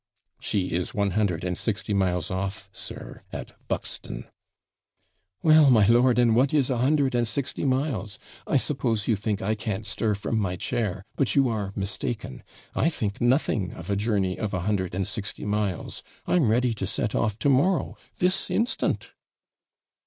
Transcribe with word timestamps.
'She 0.39 0.71
is 0.71 0.95
one 0.95 1.11
hundred 1.11 1.43
and 1.43 1.55
sixty 1.55 1.93
miles 1.93 2.31
off, 2.31 2.69
sir, 2.73 3.21
at 3.31 3.55
Buxton.' 3.67 4.25
'Well, 5.43 5.69
my 5.69 5.85
lord, 5.85 6.17
and 6.17 6.35
what 6.35 6.55
is 6.55 6.71
a 6.71 6.79
hundred 6.79 7.13
and 7.13 7.27
sixty 7.27 7.63
miles? 7.65 8.17
I 8.47 8.57
suppose 8.57 9.07
you 9.07 9.15
think 9.15 9.43
I 9.43 9.53
can't 9.53 9.85
stir 9.85 10.15
from 10.15 10.39
my 10.39 10.55
chair, 10.55 11.03
but 11.17 11.35
you 11.35 11.49
are 11.49 11.71
mistaken. 11.75 12.41
I 12.73 12.89
think 12.89 13.21
nothing 13.21 13.73
of 13.73 13.91
a 13.91 13.95
journey 13.95 14.39
of 14.39 14.55
a 14.55 14.61
hundred 14.61 14.95
and 14.95 15.05
sixty 15.07 15.45
miles 15.45 16.01
I'm 16.25 16.49
ready 16.49 16.73
to 16.73 16.87
set 16.87 17.13
off 17.13 17.37
to 17.37 17.49
morrow 17.49 17.95
this 18.17 18.49
instant.' 18.49 19.11